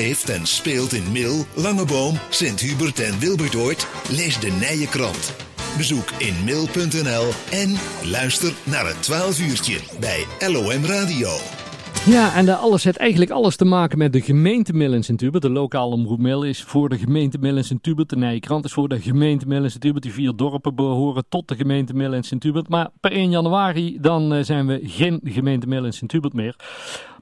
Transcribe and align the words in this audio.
leeft 0.00 0.28
en 0.28 0.46
speelt 0.46 0.92
in 0.92 1.12
Mil, 1.12 1.44
Langeboom, 1.54 2.18
Sint-Hubert 2.30 3.00
en 3.00 3.18
Wilbertoort? 3.18 3.86
Lees 4.10 4.38
de 4.38 4.50
Nije 4.50 4.88
Krant. 4.88 5.34
Bezoek 5.76 6.10
in 6.18 6.34
mil.nl 6.44 7.28
en 7.50 7.74
luister 8.10 8.52
naar 8.64 8.86
het 8.86 9.02
12 9.02 9.40
uurtje 9.40 9.78
bij 10.00 10.24
LOM 10.48 10.84
Radio. 10.84 11.28
Ja, 12.06 12.34
en 12.34 12.46
dat 12.46 12.58
alles 12.58 12.84
heeft 12.84 12.96
eigenlijk 12.96 13.30
alles 13.30 13.56
te 13.56 13.64
maken 13.64 13.98
met 13.98 14.12
de 14.12 14.20
gemeente 14.20 14.72
Mill 14.72 15.02
Sint-Hubert. 15.02 15.42
De 15.42 15.50
lokale 15.50 15.94
omroep 15.94 16.18
Mill 16.18 16.48
is 16.48 16.62
voor 16.62 16.88
de 16.88 16.98
gemeente 16.98 17.38
Mill 17.38 17.62
Sint-Hubert. 17.62 18.08
De 18.08 18.16
Nije 18.16 18.40
Krant 18.40 18.64
is 18.64 18.72
voor 18.72 18.88
de 18.88 19.00
gemeente 19.00 19.46
Mill 19.46 19.68
Sint-Hubert. 19.68 20.02
Die 20.02 20.12
vier 20.12 20.36
dorpen 20.36 20.74
behoren 20.74 21.24
tot 21.28 21.48
de 21.48 21.56
gemeente 21.56 21.94
Mill 21.94 22.22
Sint-Hubert. 22.22 22.68
Maar 22.68 22.88
per 23.00 23.12
1 23.12 23.30
januari 23.30 23.98
dan 24.00 24.32
eh, 24.32 24.44
zijn 24.44 24.66
we 24.66 24.80
geen 24.82 25.20
gemeente 25.24 25.66
Mill 25.66 25.90
Sint-Hubert 25.90 26.34
meer. 26.34 26.56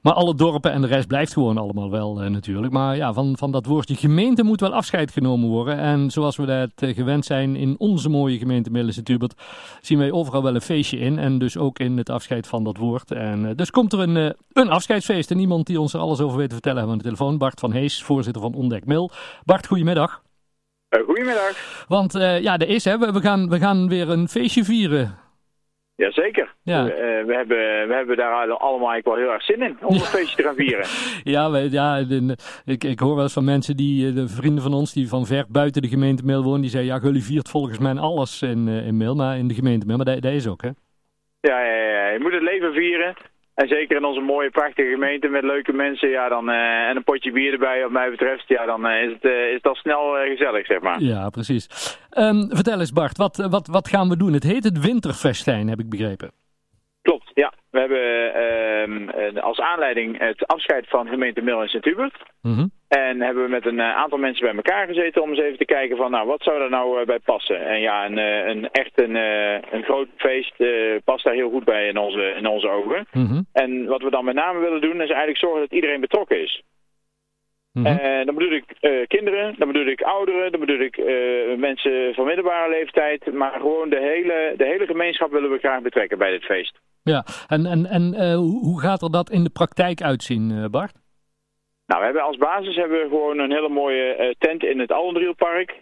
Maar 0.01 0.13
alle 0.13 0.35
dorpen 0.35 0.71
en 0.71 0.81
de 0.81 0.87
rest 0.87 1.07
blijft 1.07 1.33
gewoon 1.33 1.57
allemaal 1.57 1.89
wel 1.89 2.21
eh, 2.21 2.29
natuurlijk. 2.29 2.73
Maar 2.73 2.95
ja, 2.95 3.13
van, 3.13 3.37
van 3.37 3.51
dat 3.51 3.65
woordje 3.65 3.95
gemeente 3.95 4.43
moet 4.43 4.59
wel 4.59 4.73
afscheid 4.73 5.11
genomen 5.11 5.49
worden. 5.49 5.77
En 5.77 6.11
zoals 6.11 6.35
we 6.35 6.45
dat 6.45 6.69
eh, 6.75 6.95
gewend 6.95 7.25
zijn 7.25 7.55
in 7.55 7.75
onze 7.77 8.09
mooie 8.09 8.37
gemeente 8.37 8.69
Middelen 8.69 8.93
Sint-Hubert, 8.93 9.33
zien 9.81 9.97
wij 9.97 10.11
overal 10.11 10.43
wel 10.43 10.55
een 10.55 10.61
feestje 10.61 10.99
in. 10.99 11.19
En 11.19 11.37
dus 11.37 11.57
ook 11.57 11.79
in 11.79 11.97
het 11.97 12.09
afscheid 12.09 12.47
van 12.47 12.63
dat 12.63 12.77
woord. 12.77 13.11
En 13.11 13.45
uh, 13.45 13.49
dus 13.55 13.71
komt 13.71 13.93
er 13.93 13.99
een, 13.99 14.35
een 14.51 14.69
afscheidsfeest. 14.69 15.31
En 15.31 15.39
iemand 15.39 15.65
die 15.65 15.79
ons 15.79 15.93
er 15.93 15.99
alles 15.99 16.19
over 16.19 16.37
weet 16.37 16.47
te 16.47 16.53
vertellen 16.53 16.77
hebben 16.77 16.97
we 16.97 17.03
aan 17.03 17.09
de 17.09 17.15
telefoon. 17.15 17.37
Bart 17.37 17.59
van 17.59 17.71
Hees, 17.71 18.03
voorzitter 18.03 18.41
van 18.41 18.53
Ontdek 18.53 18.85
Mil. 18.85 19.11
Bart, 19.45 19.67
goedemiddag. 19.67 20.21
goedemiddag. 21.05 21.85
Want 21.87 22.13
ja, 22.41 22.57
de 22.57 22.65
is, 22.65 22.83
hè, 22.83 22.97
we, 22.97 23.21
gaan, 23.21 23.49
we 23.49 23.59
gaan 23.59 23.87
weer 23.87 24.09
een 24.09 24.29
feestje 24.29 24.63
vieren. 24.63 25.28
Jazeker. 25.99 26.53
Ja. 26.63 26.83
We, 26.83 26.91
uh, 26.91 27.25
we, 27.25 27.33
hebben, 27.33 27.87
we 27.87 27.93
hebben 27.93 28.17
daar 28.17 28.33
allemaal 28.33 28.91
eigenlijk 28.91 29.05
wel 29.05 29.15
heel 29.15 29.31
erg 29.31 29.43
zin 29.43 29.61
in 29.61 29.77
om 29.81 29.93
een 29.93 30.01
feestje 30.01 30.35
te 30.35 30.43
gaan 30.43 30.55
vieren. 30.55 30.85
ja, 31.35 31.51
we, 31.51 31.71
ja 31.71 32.03
ik, 32.65 32.83
ik 32.83 32.99
hoor 32.99 33.15
wel 33.15 33.23
eens 33.23 33.33
van 33.33 33.43
mensen, 33.43 33.77
die, 33.77 34.13
de 34.13 34.27
vrienden 34.27 34.63
van 34.63 34.73
ons 34.73 34.93
die 34.93 35.07
van 35.07 35.25
ver 35.25 35.45
buiten 35.49 35.81
de 35.81 35.87
gemeente 35.87 36.25
Mail 36.25 36.43
wonen, 36.43 36.61
die 36.61 36.69
zeggen, 36.69 36.89
ja, 36.89 36.99
jullie 37.03 37.23
viert 37.23 37.49
volgens 37.49 37.77
mij 37.77 37.95
alles 37.95 38.41
in, 38.41 38.67
uh, 38.67 38.87
in 38.87 38.97
Mail, 38.97 39.15
maar 39.15 39.37
in 39.37 39.47
de 39.47 39.53
gemeente 39.53 39.85
Mail, 39.85 39.97
maar 39.97 40.05
dat, 40.05 40.21
dat 40.21 40.31
is 40.31 40.47
ook, 40.47 40.61
hè? 40.61 40.69
Ja, 41.39 41.63
ja, 41.63 41.75
ja, 41.75 42.07
je 42.07 42.19
moet 42.19 42.33
het 42.33 42.41
leven 42.41 42.73
vieren. 42.73 43.15
En 43.59 43.67
zeker 43.67 43.97
in 43.97 44.05
onze 44.05 44.19
mooie, 44.19 44.49
prachtige 44.49 44.89
gemeente 44.89 45.27
met 45.27 45.43
leuke 45.43 45.73
mensen, 45.73 46.09
ja, 46.09 46.29
dan, 46.29 46.49
uh, 46.49 46.87
en 46.89 46.95
een 46.95 47.03
potje 47.03 47.31
bier 47.31 47.53
erbij, 47.53 47.81
wat 47.81 47.91
mij 47.91 48.09
betreft, 48.09 48.47
ja, 48.47 48.65
dan 48.65 48.85
uh, 48.85 49.03
is, 49.03 49.11
het, 49.11 49.23
uh, 49.23 49.53
is 49.53 49.61
al 49.61 49.75
snel 49.75 50.15
gezellig, 50.25 50.65
zeg 50.65 50.81
maar. 50.81 51.01
Ja, 51.01 51.29
precies. 51.29 51.97
Um, 52.17 52.47
vertel 52.49 52.79
eens 52.79 52.91
Bart, 52.91 53.17
wat, 53.17 53.47
wat, 53.49 53.67
wat 53.67 53.89
gaan 53.89 54.09
we 54.09 54.17
doen? 54.17 54.33
Het 54.33 54.43
heet 54.43 54.63
het 54.63 54.79
Winterfestijn, 54.79 55.67
heb 55.67 55.79
ik 55.79 55.89
begrepen. 55.89 56.31
Klopt, 57.01 57.31
ja. 57.33 57.53
We 57.71 57.79
hebben 57.79 59.35
uh, 59.35 59.43
als 59.43 59.59
aanleiding 59.59 60.19
het 60.19 60.47
afscheid 60.47 60.89
van 60.89 61.07
gemeente 61.07 61.41
Mil 61.41 61.61
en 61.61 61.67
Sint-Hubert. 61.67 62.17
Mm 62.41 62.55
-hmm. 62.55 62.71
En 62.89 63.21
hebben 63.21 63.43
we 63.43 63.49
met 63.49 63.65
een 63.65 63.81
aantal 63.81 64.17
mensen 64.17 64.45
bij 64.45 64.55
elkaar 64.55 64.87
gezeten 64.87 65.21
om 65.21 65.29
eens 65.29 65.39
even 65.39 65.57
te 65.57 65.65
kijken 65.65 65.97
van, 65.97 66.11
nou, 66.11 66.27
wat 66.27 66.43
zou 66.43 66.61
er 66.61 66.69
nou 66.69 66.99
uh, 66.99 67.05
bij 67.05 67.19
passen? 67.19 67.65
En 67.65 67.79
ja, 67.79 68.05
een, 68.05 68.17
een 68.49 68.69
echt 68.71 68.91
een, 69.01 69.15
een 69.75 69.83
groot 69.83 70.07
feest 70.17 70.53
past 71.03 71.23
daar 71.23 71.33
heel 71.33 71.49
goed 71.49 71.63
bij 71.63 71.87
in 71.87 71.97
onze, 71.97 72.33
in 72.37 72.45
onze 72.45 72.69
ogen. 72.69 73.07
Mm 73.11 73.25
-hmm. 73.25 73.45
En 73.53 73.85
wat 73.85 74.01
we 74.01 74.09
dan 74.09 74.25
met 74.25 74.35
name 74.35 74.59
willen 74.59 74.81
doen, 74.81 75.01
is 75.01 75.09
eigenlijk 75.09 75.37
zorgen 75.37 75.59
dat 75.59 75.71
iedereen 75.71 76.01
betrokken 76.01 76.41
is. 76.41 76.63
Mm 77.71 77.85
-hmm. 77.85 77.97
En 77.97 78.25
dan 78.25 78.35
bedoel 78.35 78.51
ik 78.51 78.65
uh, 78.81 79.07
kinderen, 79.07 79.55
dan 79.57 79.67
bedoel 79.67 79.87
ik 79.87 80.01
ouderen, 80.01 80.51
dan 80.51 80.59
bedoel 80.59 80.79
ik 80.79 80.97
mensen 81.57 82.13
van 82.13 82.25
middelbare 82.25 82.69
leeftijd. 82.69 83.33
Maar 83.33 83.51
gewoon 83.51 83.89
de 83.89 83.99
hele, 83.99 84.53
de 84.57 84.65
hele 84.65 84.85
gemeenschap 84.85 85.31
willen 85.31 85.51
we 85.51 85.57
graag 85.57 85.81
betrekken 85.81 86.17
bij 86.17 86.31
dit 86.31 86.43
feest. 86.43 86.79
Ja, 87.03 87.25
en, 87.47 87.65
en, 87.65 87.85
en 87.85 88.33
hoe 88.33 88.81
gaat 88.81 89.01
er 89.01 89.11
dat 89.11 89.29
in 89.29 89.43
de 89.43 89.49
praktijk 89.49 90.01
uitzien, 90.01 90.67
Bart? 90.71 90.93
Nou, 91.89 92.01
we 92.01 92.07
hebben 92.07 92.23
als 92.23 92.37
basis 92.37 92.75
hebben 92.75 92.99
we 92.99 93.07
gewoon 93.07 93.39
een 93.39 93.51
hele 93.51 93.69
mooie 93.69 94.35
tent 94.37 94.63
in 94.63 94.79
het 94.79 94.91
Allendrielpark. 94.91 95.75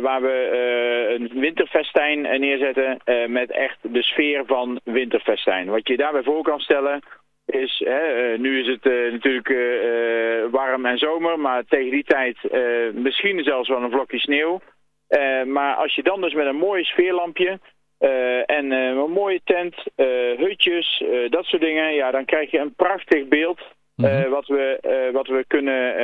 waar 0.00 0.22
we 0.22 0.48
een 1.14 1.40
winterfestijn 1.40 2.20
neerzetten 2.20 3.00
met 3.32 3.50
echt 3.50 3.78
de 3.82 4.02
sfeer 4.02 4.42
van 4.46 4.80
winterfestijn. 4.84 5.68
Wat 5.68 5.88
je 5.88 5.96
daarbij 5.96 6.22
voor 6.22 6.42
kan 6.42 6.60
stellen 6.60 7.02
is, 7.46 7.82
hè, 7.84 8.36
nu 8.38 8.60
is 8.60 8.66
het 8.66 8.84
natuurlijk 9.12 9.54
warm 10.50 10.86
en 10.86 10.98
zomer, 10.98 11.38
maar 11.38 11.64
tegen 11.68 11.90
die 11.90 12.04
tijd 12.04 12.36
misschien 12.94 13.42
zelfs 13.42 13.68
wel 13.68 13.82
een 13.82 13.90
vlokje 13.90 14.18
sneeuw. 14.18 14.60
maar 15.46 15.74
als 15.74 15.94
je 15.94 16.02
dan 16.02 16.20
dus 16.20 16.34
met 16.34 16.46
een 16.46 16.56
mooi 16.56 16.84
sfeerlampje 16.84 17.58
en 18.46 18.70
een 18.70 19.10
mooie 19.10 19.40
tent, 19.44 19.74
hutjes, 20.36 21.04
dat 21.28 21.44
soort 21.44 21.62
dingen, 21.62 21.94
ja, 21.94 22.10
dan 22.10 22.24
krijg 22.24 22.50
je 22.50 22.58
een 22.58 22.74
prachtig 22.74 23.28
beeld 23.28 23.60
mm 24.10 24.22
-hmm. 24.22 24.30
wat 24.30 24.46
we, 24.46 25.10
wat 25.12 25.26
we 25.26 25.44
kunnen, 25.46 25.94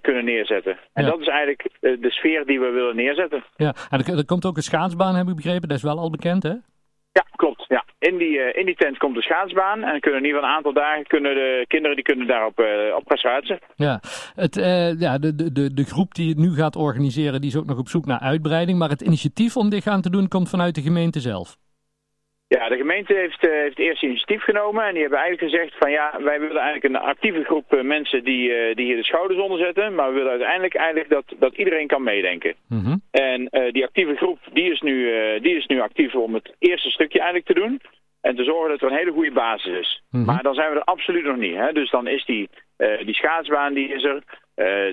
kunnen 0.00 0.24
neerzetten. 0.24 0.78
En 0.92 1.04
ja. 1.04 1.10
dat 1.10 1.20
is 1.20 1.28
eigenlijk 1.28 1.68
de 1.80 2.10
sfeer 2.10 2.46
die 2.46 2.60
we 2.60 2.70
willen 2.70 2.96
neerzetten. 2.96 3.44
Ja, 3.56 3.74
en 3.90 3.98
er, 3.98 4.18
er 4.18 4.24
komt 4.24 4.46
ook 4.46 4.56
een 4.56 4.62
schaatsbaan, 4.62 5.14
heb 5.14 5.28
ik 5.28 5.36
begrepen, 5.36 5.68
dat 5.68 5.76
is 5.76 5.82
wel 5.82 5.98
al 5.98 6.10
bekend, 6.10 6.42
hè? 6.42 6.54
Ja, 7.16 7.24
klopt. 7.36 7.64
Ja. 7.68 7.84
In, 7.98 8.16
die, 8.18 8.38
uh, 8.38 8.56
in 8.56 8.66
die 8.66 8.74
tent 8.76 8.98
komt 8.98 9.14
de 9.14 9.22
schaatsbaan 9.22 9.82
en 9.82 10.00
kunnen 10.00 10.20
in 10.20 10.26
ieder 10.26 10.40
geval 10.40 10.50
een 10.50 10.56
aantal 10.56 10.72
dagen 10.72 11.06
kunnen 11.06 11.34
de 11.34 11.64
kinderen 11.68 11.96
die 11.96 12.04
kunnen 12.04 12.26
daarop 12.26 12.60
uh, 12.60 12.66
op 12.96 13.02
gaan 13.06 13.16
schaatsen. 13.16 13.58
Ja, 13.74 14.00
het, 14.34 14.56
uh, 14.56 15.00
ja 15.00 15.18
de, 15.18 15.52
de, 15.52 15.74
de 15.74 15.84
groep 15.84 16.14
die 16.14 16.28
het 16.28 16.38
nu 16.38 16.54
gaat 16.54 16.76
organiseren 16.76 17.40
die 17.40 17.50
is 17.50 17.56
ook 17.56 17.66
nog 17.66 17.78
op 17.78 17.88
zoek 17.88 18.06
naar 18.06 18.20
uitbreiding, 18.20 18.78
maar 18.78 18.88
het 18.88 19.00
initiatief 19.00 19.56
om 19.56 19.70
dit 19.70 19.82
gaan 19.82 20.00
te 20.00 20.10
doen 20.10 20.28
komt 20.28 20.48
vanuit 20.48 20.74
de 20.74 20.82
gemeente 20.82 21.20
zelf. 21.20 21.56
Ja, 22.48 22.68
de 22.68 22.76
gemeente 22.76 23.14
heeft, 23.14 23.44
uh, 23.44 23.50
heeft 23.50 23.78
eerst 23.78 24.02
initiatief 24.02 24.42
genomen 24.42 24.84
en 24.84 24.92
die 24.92 25.00
hebben 25.00 25.18
eigenlijk 25.18 25.52
gezegd 25.52 25.74
van 25.78 25.90
ja, 25.90 26.18
wij 26.22 26.40
willen 26.40 26.62
eigenlijk 26.62 26.84
een 26.84 27.08
actieve 27.08 27.44
groep 27.44 27.74
uh, 27.74 27.82
mensen 27.82 28.24
die, 28.24 28.48
uh, 28.48 28.74
die 28.74 28.84
hier 28.84 28.96
de 28.96 29.04
schouders 29.04 29.40
onder 29.40 29.58
zetten, 29.58 29.94
maar 29.94 30.08
we 30.08 30.14
willen 30.14 30.30
uiteindelijk 30.30 30.74
eigenlijk 30.74 31.08
dat, 31.08 31.24
dat 31.38 31.54
iedereen 31.56 31.86
kan 31.86 32.02
meedenken. 32.02 32.54
Mm 32.68 32.84
-hmm. 32.84 33.00
En 33.10 33.48
die 33.72 33.84
actieve 33.84 34.16
groep 34.16 34.38
die 34.52 34.70
is, 34.70 34.80
nu, 34.80 34.94
die 35.40 35.56
is 35.56 35.66
nu 35.66 35.80
actief 35.80 36.14
om 36.14 36.34
het 36.34 36.54
eerste 36.58 36.90
stukje 36.90 37.18
eigenlijk 37.18 37.48
te 37.48 37.60
doen 37.60 37.80
en 38.20 38.36
te 38.36 38.44
zorgen 38.44 38.68
dat 38.68 38.80
er 38.80 38.90
een 38.90 38.98
hele 38.98 39.12
goede 39.12 39.32
basis 39.32 39.78
is. 39.78 40.02
Mhm. 40.10 40.20
Mm 40.20 40.24
-hmm. 40.24 40.34
Maar 40.34 40.42
dan 40.42 40.54
zijn 40.54 40.70
we 40.70 40.76
er 40.76 40.84
absoluut 40.84 41.24
nog 41.24 41.36
niet. 41.36 41.56
Hè? 41.56 41.72
Dus 41.72 41.90
dan 41.90 42.06
is 42.06 42.24
die, 42.24 42.48
die 43.04 43.14
schaatsbaan 43.14 43.74
die 43.74 43.88
is 43.88 44.04
er, 44.04 44.22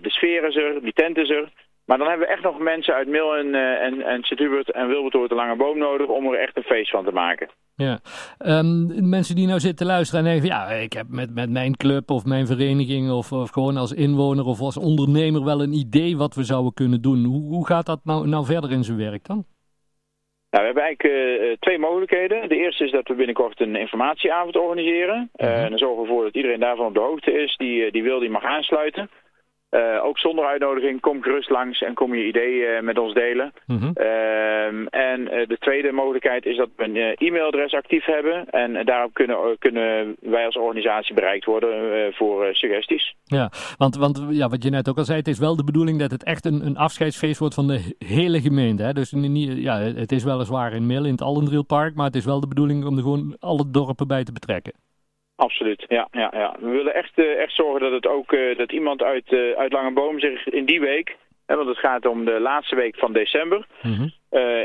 de 0.01 0.09
sfeer 0.09 0.43
is 0.43 0.55
er, 0.55 0.81
die 0.81 0.93
tent 0.93 1.17
is 1.17 1.29
er. 1.29 1.49
Maar 1.85 1.97
dan 1.97 2.07
hebben 2.07 2.27
we 2.27 2.33
echt 2.33 2.43
nog 2.43 2.59
mensen 2.59 2.93
uit 2.93 3.07
Mil 3.07 3.35
en, 3.35 3.47
uh, 3.47 3.81
en, 3.81 4.01
en 4.01 4.23
Sint-Hubert 4.23 4.71
en 4.71 4.87
Wilbertoort 4.87 5.29
de 5.29 5.35
Lange 5.35 5.55
Boom 5.55 5.77
nodig 5.77 6.07
om 6.07 6.27
er 6.27 6.39
echt 6.39 6.57
een 6.57 6.63
feest 6.63 6.91
van 6.91 7.05
te 7.05 7.11
maken. 7.11 7.49
Ja, 7.75 7.99
um, 8.45 9.09
mensen 9.09 9.35
die 9.35 9.47
nou 9.47 9.59
zitten 9.59 9.85
luisteren 9.85 10.25
en 10.25 10.31
denken, 10.31 10.49
ja, 10.49 10.67
ik 10.67 10.93
heb 10.93 11.05
met, 11.09 11.33
met 11.33 11.49
mijn 11.49 11.75
club 11.77 12.09
of 12.09 12.25
mijn 12.25 12.45
vereniging 12.45 13.11
of, 13.11 13.31
of 13.31 13.49
gewoon 13.49 13.77
als 13.77 13.93
inwoner 13.93 14.45
of 14.45 14.59
als 14.59 14.77
ondernemer 14.77 15.43
wel 15.43 15.61
een 15.61 15.73
idee 15.73 16.17
wat 16.17 16.35
we 16.35 16.43
zouden 16.43 16.73
kunnen 16.73 17.01
doen. 17.01 17.23
Hoe, 17.23 17.41
hoe 17.41 17.67
gaat 17.67 17.85
dat 17.85 17.99
nou, 18.03 18.27
nou 18.27 18.45
verder 18.45 18.71
in 18.71 18.83
zijn 18.83 18.97
werk 18.97 19.25
dan? 19.25 19.45
Nou, 20.49 20.65
we 20.65 20.71
hebben 20.71 20.83
eigenlijk 20.83 21.41
uh, 21.41 21.55
twee 21.59 21.79
mogelijkheden. 21.79 22.49
De 22.49 22.57
eerste 22.57 22.83
is 22.83 22.91
dat 22.91 23.07
we 23.07 23.13
binnenkort 23.13 23.59
een 23.59 23.75
informatieavond 23.75 24.55
organiseren. 24.57 25.29
Mhm. 25.33 25.45
Uh, 25.45 25.63
en 25.63 25.69
dan 25.69 25.77
zorgen 25.77 25.97
we 25.97 26.07
ervoor 26.07 26.23
dat 26.23 26.35
iedereen 26.35 26.59
daarvan 26.59 26.85
op 26.85 26.93
de 26.93 26.99
hoogte 26.99 27.31
is. 27.31 27.55
Die, 27.57 27.91
die 27.91 28.03
wil, 28.03 28.19
die 28.19 28.29
mag 28.29 28.43
aansluiten. 28.43 29.09
Uh, 29.73 30.03
ook 30.03 30.19
zonder 30.19 30.45
uitnodiging, 30.45 31.01
kom 31.01 31.21
gerust 31.21 31.49
langs 31.49 31.81
en 31.81 31.93
kom 31.93 32.15
je 32.15 32.27
ideeën 32.27 32.75
uh, 32.75 32.81
met 32.81 32.97
ons 32.97 33.13
delen. 33.13 33.53
Mm 33.65 33.77
-hmm. 33.77 33.91
uh, 33.95 34.65
en 34.89 35.25
de 35.47 35.57
tweede 35.59 35.91
mogelijkheid 35.91 36.45
is 36.45 36.57
dat 36.57 36.69
we 36.75 36.83
een 36.83 37.15
e-mailadres 37.17 37.73
actief 37.73 38.05
hebben. 38.05 38.49
En 38.49 38.85
daarop 38.85 39.13
kunnen, 39.13 39.55
kunnen 39.59 40.15
wij 40.19 40.45
als 40.45 40.57
organisatie 40.57 41.13
bereikt 41.15 41.45
worden 41.45 42.13
voor 42.13 42.47
suggesties. 42.51 43.15
Ja, 43.23 43.51
want, 43.77 43.95
want 43.95 44.25
ja, 44.29 44.49
wat 44.49 44.63
je 44.63 44.69
net 44.69 44.89
ook 44.89 44.97
al 44.97 45.03
zei, 45.03 45.17
het 45.17 45.27
is 45.27 45.39
wel 45.39 45.55
de 45.55 45.63
bedoeling 45.63 45.99
dat 45.99 46.11
het 46.11 46.23
echt 46.23 46.45
een, 46.45 46.65
een 46.65 46.77
afscheidsfeest 46.77 47.39
wordt 47.39 47.55
van 47.55 47.67
de 47.67 47.95
hele 47.97 48.41
gemeente. 48.41 48.83
Hè? 48.83 48.93
Dus 48.93 49.11
niet, 49.11 49.57
ja, 49.57 49.79
het 49.79 50.11
is 50.11 50.23
weliswaar 50.23 50.73
in 50.73 50.85
Mil 50.85 51.05
in 51.05 51.11
het 51.11 51.21
Allendrielpark, 51.21 51.95
maar 51.95 52.05
het 52.05 52.15
is 52.15 52.25
wel 52.25 52.39
de 52.39 52.47
bedoeling 52.47 52.85
om 52.85 52.95
er 52.95 53.03
gewoon 53.03 53.35
alle 53.39 53.71
dorpen 53.71 54.07
bij 54.07 54.23
te 54.23 54.31
betrekken. 54.31 54.82
Absoluut, 55.43 55.85
ja, 55.87 56.07
ja, 56.11 56.29
ja. 56.31 56.55
We 56.59 56.69
willen 56.69 56.93
echt, 56.93 57.11
uh, 57.15 57.41
echt 57.41 57.55
zorgen 57.55 57.81
dat 57.81 57.91
het 57.91 58.07
ook 58.07 58.31
uh, 58.31 58.57
dat 58.57 58.71
iemand 58.71 59.01
uit, 59.01 59.31
uh, 59.31 59.57
uit 59.57 59.71
Langeboom 59.71 60.19
zich 60.19 60.47
in 60.47 60.65
die 60.65 60.79
week, 60.79 61.17
hè, 61.45 61.55
want 61.55 61.67
het 61.67 61.77
gaat 61.77 62.05
om 62.05 62.25
de 62.25 62.39
laatste 62.39 62.75
week 62.75 62.95
van 62.95 63.13
december, 63.13 63.65
-hmm. 63.81 64.11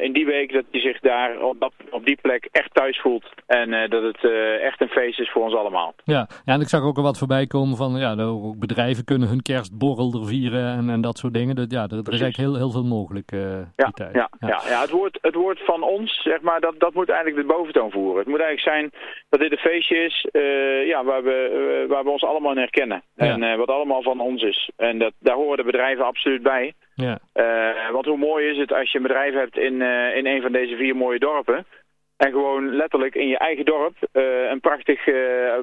In 0.00 0.12
die 0.12 0.26
week 0.26 0.52
dat 0.52 0.64
hij 0.70 0.80
zich 0.80 1.00
daar 1.00 1.40
op, 1.40 1.60
dat, 1.60 1.72
op 1.90 2.06
die 2.06 2.18
plek 2.22 2.48
echt 2.52 2.74
thuis 2.74 3.00
voelt 3.00 3.24
en 3.46 3.90
dat 3.90 4.02
het 4.02 4.24
echt 4.60 4.80
een 4.80 4.88
feest 4.88 5.20
is 5.20 5.30
voor 5.30 5.42
ons 5.42 5.54
allemaal. 5.54 5.94
Ja, 6.04 6.28
ja, 6.44 6.54
en 6.54 6.60
ik 6.60 6.68
zag 6.68 6.82
ook 6.82 6.96
al 6.96 7.02
wat 7.02 7.18
voorbij 7.18 7.46
komen 7.46 7.76
van 7.76 7.96
ja, 7.98 8.22
ook 8.22 8.58
bedrijven 8.58 9.04
kunnen 9.04 9.28
hun 9.28 9.42
kerstborrel 9.42 10.12
er 10.12 10.26
vieren 10.26 10.76
en, 10.78 10.90
en 10.90 11.00
dat 11.00 11.18
soort 11.18 11.34
dingen. 11.34 11.56
Dat, 11.56 11.70
ja, 11.70 11.82
er, 11.82 11.92
er 11.92 12.12
is 12.12 12.20
eigenlijk 12.20 12.36
heel, 12.36 12.56
heel 12.56 12.70
veel 12.70 12.84
mogelijk 12.84 13.30
ja, 13.30 13.66
die 13.76 13.92
tijd. 13.92 14.14
Ja, 14.14 14.30
ja. 14.40 14.48
Ja, 14.48 14.60
ja, 14.68 14.80
het, 14.80 14.90
woord, 14.90 15.18
het 15.20 15.34
woord 15.34 15.60
van 15.64 15.82
ons, 15.82 16.22
zeg 16.22 16.40
maar, 16.40 16.60
dat, 16.60 16.74
dat 16.78 16.94
moet 16.94 17.08
eigenlijk 17.08 17.40
de 17.40 17.54
boventoon 17.54 17.90
voeren. 17.90 18.18
Het 18.18 18.28
moet 18.28 18.40
eigenlijk 18.40 18.68
zijn 18.76 18.90
dat 19.28 19.40
dit 19.40 19.52
een 19.52 19.70
feestje 19.70 19.96
is 19.96 20.26
ja, 20.86 21.04
waar, 21.04 21.22
we, 21.22 21.84
waar 21.88 22.04
we 22.04 22.10
ons 22.10 22.24
allemaal 22.24 22.52
in 22.52 22.58
herkennen. 22.58 23.02
Ja. 23.16 23.38
En 23.38 23.58
wat 23.58 23.68
allemaal 23.68 24.02
van 24.02 24.20
ons 24.20 24.42
is. 24.42 24.70
En 24.76 24.98
dat, 24.98 25.12
daar 25.20 25.34
horen 25.34 25.56
de 25.56 25.62
bedrijven 25.64 26.04
absoluut 26.04 26.42
bij. 26.42 26.74
Ja. 27.02 27.18
want 27.92 28.04
hoe 28.04 28.16
mooi 28.16 28.46
is 28.50 28.58
het 28.58 28.72
als 28.72 28.90
je 28.92 28.96
een 28.96 29.02
bedrijf 29.02 29.34
hebt 29.34 29.56
in, 29.56 29.82
in 30.14 30.26
een 30.26 30.42
van 30.42 30.52
deze 30.52 30.76
vier 30.76 30.96
mooie 30.96 31.18
dorpen. 31.18 31.66
En 32.18 32.30
gewoon 32.30 32.76
letterlijk 32.76 33.14
in 33.14 33.28
je 33.28 33.38
eigen 33.38 33.64
dorp 33.64 33.96
een 34.52 34.60
prachtig, 34.60 35.04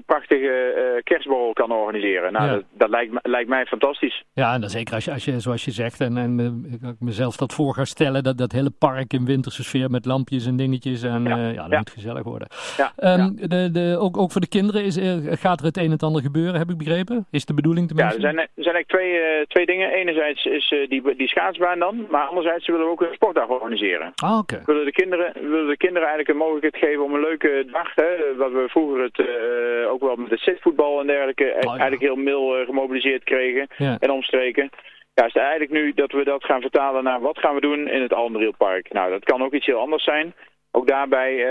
prachtige 0.06 1.02
kerstborrel 1.04 1.54
kan 1.54 1.72
organiseren. 1.72 2.34
Nou, 2.34 2.50
dat, 2.50 2.64
dat 2.74 2.90
lijkt, 2.90 3.14
lijkt, 3.22 3.50
mij 3.50 3.66
fantastisch. 3.66 4.24
Ja, 4.34 4.54
en 4.54 4.62
dan 4.62 4.70
zeker 4.70 4.94
als 4.94 5.06
je, 5.06 5.12
als 5.12 5.26
je 5.26 5.40
zoals 5.40 5.66
je 5.66 5.72
zegt, 5.72 6.02
en, 6.02 6.18
en 6.18 6.40
ik 6.84 6.96
mezelf 7.00 7.36
dat 7.36 7.54
voor 7.54 7.74
ga 7.74 7.86
stellen, 7.86 8.24
dat, 8.24 8.38
dat 8.38 8.52
hele 8.52 8.72
park 8.80 9.14
in 9.14 9.26
winterse 9.26 9.64
sfeer 9.64 9.90
met 9.90 10.06
lampjes 10.06 10.46
en 10.46 10.56
dingetjes. 10.56 11.04
En 11.04 11.24
ja, 11.24 11.50
ja 11.50 11.68
dat 11.68 11.78
moet 11.78 11.90
gezellig 11.90 12.24
worden. 12.24 12.48
Ja, 12.78 13.18
um, 13.20 13.36
de, 13.36 13.72
de, 13.72 13.98
ook, 14.00 14.18
ook 14.18 14.32
voor 14.32 14.42
de 14.42 14.48
kinderen 14.48 14.84
is, 14.84 15.00
gaat 15.40 15.60
er 15.60 15.66
het 15.66 15.78
een 15.78 15.92
en 15.92 15.98
ander 15.98 16.22
gebeuren, 16.22 16.60
heb 16.60 16.70
ik 16.70 16.78
begrepen? 16.78 17.26
Is 17.32 17.46
de 17.46 17.54
bedoeling 17.54 17.88
tenminste? 17.88 18.22
Ja, 18.22 18.28
er 18.28 18.34
zijn, 18.34 18.48
er 18.56 18.64
zijn 18.64 18.76
eigenlijk 18.76 18.88
twee, 18.88 19.46
twee 19.48 19.66
dingen. 19.66 19.92
Enerzijds 19.92 20.46
is 20.46 20.76
die, 20.90 21.16
die 21.16 21.28
schaatsbaan 21.28 21.80
dan, 21.80 22.08
maar 22.10 22.28
anderzijds 22.28 22.68
willen 22.68 22.86
we 22.86 22.92
ook 22.92 23.02
een 23.02 23.14
sportdag 23.14 23.48
organiseren. 23.48 24.12
Ah, 24.16 24.38
oké. 24.38 24.62
Willen 24.66 24.86
de 24.86 24.92
kinderen, 24.92 25.34
willen 25.34 25.68
de 25.68 25.78
kinderen 25.78 26.08
eigenlijk 26.08 26.30
een 26.30 26.44
mogelijkheid 26.46 26.84
geven 26.84 27.04
om 27.04 27.14
een 27.14 27.28
leuke 27.30 27.66
dag, 27.72 27.96
hè, 27.96 28.36
wat 28.36 28.52
we 28.52 28.66
vroeger 28.68 29.04
het 29.04 29.18
uh, 29.18 29.92
ook 29.92 30.02
wel 30.02 30.16
met 30.16 30.30
het 30.30 30.40
zitvoetbal 30.40 31.00
en 31.00 31.08
dergelijke, 31.08 31.56
oh, 31.60 31.70
eigenlijk 31.70 32.02
heel 32.02 32.16
mil 32.16 32.60
uh, 32.60 32.66
gemobiliseerd 32.66 33.24
kregen 33.24 33.68
en 34.00 34.10
omstreken. 34.10 34.70
Ja, 35.14 35.26
is 35.26 35.34
het 35.34 35.42
eigenlijk 35.42 35.72
nu 35.72 35.94
dat 35.94 36.12
we 36.12 36.24
dat 36.24 36.44
gaan 36.44 36.62
vertalen 36.62 37.04
naar 37.04 37.22
wat 37.22 37.40
gaan 37.40 37.56
we 37.56 37.62
doen 37.62 37.88
in 37.88 38.02
het 38.02 38.14
Almerielpark. 38.14 38.94
Nou, 38.94 39.12
dat 39.12 39.24
kan 39.24 39.44
ook 39.44 39.54
iets 39.54 39.66
heel 39.66 39.80
anders 39.80 40.04
zijn. 40.04 40.34
Ook 40.72 40.88
daarbij, 40.88 41.34
uh, 41.34 41.46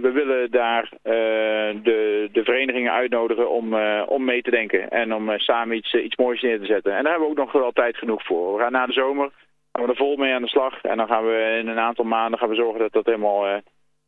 we 0.00 0.10
willen 0.12 0.50
daar 0.50 0.88
de, 1.82 2.28
de 2.32 2.44
verenigingen 2.44 2.92
uitnodigen 2.92 3.50
om, 3.50 3.74
om 4.06 4.24
mee 4.24 4.42
te 4.42 4.50
denken. 4.50 4.88
En 4.88 5.14
om 5.14 5.38
samen 5.38 5.76
iets, 5.76 5.94
iets 5.94 6.16
moois 6.16 6.42
neer 6.42 6.58
te 6.58 6.66
zetten. 6.66 6.96
En 6.96 7.02
daar 7.02 7.12
hebben 7.12 7.28
we 7.28 7.40
ook 7.40 7.44
nog 7.44 7.52
wel 7.52 7.72
tijd 7.72 7.96
genoeg 7.96 8.24
voor. 8.24 8.56
We 8.56 8.62
gaan 8.62 8.72
na 8.72 8.86
de 8.86 8.92
zomer 8.92 9.30
gaan 9.78 9.86
we 9.86 9.92
er 9.92 10.06
vol 10.06 10.16
mee 10.16 10.34
aan 10.34 10.42
de 10.42 10.48
slag. 10.48 10.82
En 10.82 10.96
dan 10.96 11.06
gaan 11.06 11.24
we 11.24 11.58
in 11.60 11.68
een 11.68 11.78
aantal 11.78 12.04
maanden 12.04 12.38
gaan 12.38 12.48
we 12.48 12.54
zorgen 12.54 12.80
dat 12.80 12.92
dat 12.92 13.06
helemaal, 13.06 13.48
uh, 13.48 13.56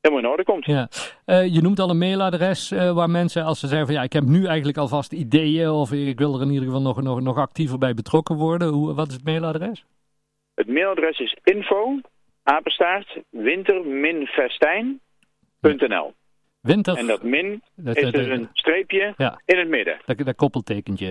helemaal 0.00 0.24
in 0.24 0.30
orde 0.30 0.44
komt. 0.44 0.64
Ja. 0.64 0.88
Uh, 1.26 1.54
je 1.54 1.62
noemt 1.62 1.78
al 1.78 1.90
een 1.90 1.98
mailadres 1.98 2.70
uh, 2.70 2.92
waar 2.92 3.10
mensen, 3.10 3.44
als 3.44 3.60
ze 3.60 3.66
zeggen 3.66 3.86
van 3.86 3.96
ja, 3.96 4.02
ik 4.02 4.12
heb 4.12 4.24
nu 4.24 4.46
eigenlijk 4.46 4.78
alvast 4.78 5.12
ideeën 5.12 5.70
of 5.70 5.92
ik 5.92 6.18
wil 6.18 6.34
er 6.34 6.42
in 6.42 6.50
ieder 6.50 6.64
geval 6.64 6.82
nog, 6.82 7.02
nog, 7.02 7.20
nog 7.20 7.36
actiever 7.36 7.78
bij 7.78 7.94
betrokken 7.94 8.36
worden. 8.36 8.68
Hoe, 8.68 8.94
wat 8.94 9.08
is 9.08 9.14
het 9.14 9.24
mailadres? 9.24 9.84
Het 10.54 10.68
mailadres 10.68 11.18
is 11.18 11.36
info, 11.42 12.00
apenstaart, 12.42 13.18
winter-festijn.nl. 13.30 16.12
Winter... 16.60 16.96
En 16.96 17.06
dat 17.06 17.22
min 17.22 17.62
dat, 17.74 17.96
is 17.96 18.10
dus 18.10 18.26
een 18.26 18.48
streepje 18.52 19.14
ja. 19.16 19.40
in 19.44 19.58
het 19.58 19.68
midden. 19.68 20.00
Dat, 20.04 20.18
dat 20.18 20.36
koppeltekentje. 20.36 21.06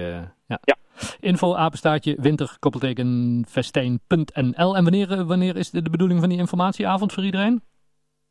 Ja. 0.47 0.59
ja. 0.63 0.75
Info 1.19 1.55
apenstaartje 1.55 2.15
winter 2.19 2.55
koppelteken 2.59 3.45
festijn.nl. 3.49 4.75
En 4.75 4.83
wanneer, 4.83 5.25
wanneer 5.25 5.55
is 5.55 5.69
de, 5.69 5.81
de 5.81 5.89
bedoeling 5.89 6.19
van 6.19 6.29
die 6.29 6.37
informatieavond 6.37 7.13
voor 7.13 7.23
iedereen? 7.23 7.61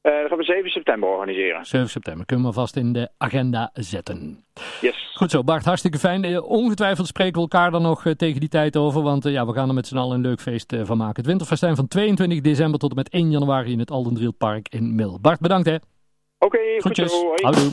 Uh, 0.03 0.21
dat 0.21 0.29
gaan 0.29 0.39
we 0.39 0.45
7 0.45 0.71
september 0.71 1.09
organiseren. 1.09 1.67
7 1.67 1.89
september, 1.89 2.27
kunnen 2.27 2.47
we 2.47 2.53
vast 2.53 2.77
in 2.77 2.93
de 2.93 3.09
agenda 3.17 3.71
zetten. 3.73 4.45
Yes. 4.81 5.11
Goed 5.15 5.31
zo, 5.31 5.45
Bart, 5.45 5.65
hartstikke 5.65 5.99
fijn. 5.99 6.25
Uh, 6.25 6.51
ongetwijfeld 6.51 7.07
spreken 7.07 7.35
we 7.35 7.41
elkaar 7.41 7.71
dan 7.71 7.83
nog 7.83 8.03
tegen 8.17 8.41
die 8.41 8.49
tijd 8.49 8.77
over, 8.77 9.03
want 9.03 9.25
ja, 9.25 9.47
we 9.47 9.53
gaan 9.53 9.69
er 9.69 9.75
met 9.75 9.87
z'n 9.87 9.97
allen 9.97 10.17
een 10.17 10.23
leuk 10.23 10.41
feest 10.41 10.77
van 10.83 10.97
maken. 10.97 11.17
Het 11.17 11.27
Winterfestijn 11.27 11.77
van 11.77 11.89
22 11.89 12.41
december 12.41 12.79
tot 12.79 12.91
en 12.91 12.97
met 12.97 13.09
1 13.09 13.31
januari 13.31 13.73
in 13.73 13.79
het 13.79 13.91
Aldendriel 13.91 14.33
Park 14.33 14.69
in 14.69 14.95
Mil. 14.95 15.19
Bart, 15.21 15.41
bedankt 15.41 15.67
hè. 15.67 15.75
Oké, 15.75 16.57
okay, 16.57 16.81
goed 16.81 16.97
zo. 16.97 17.35
Houdoe. 17.35 17.71